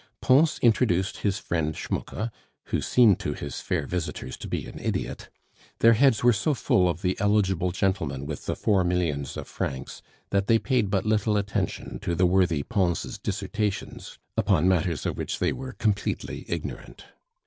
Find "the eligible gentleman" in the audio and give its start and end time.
7.03-8.25